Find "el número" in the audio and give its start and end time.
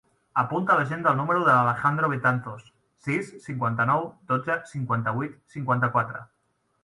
1.11-1.41